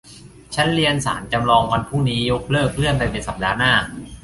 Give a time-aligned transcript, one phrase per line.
[0.55, 3.73] ชั้นเรียนศาลจำลองวันพรุ่งนี้ยกเลิก เลื่อนไปเป็นสัปดาห์หน้า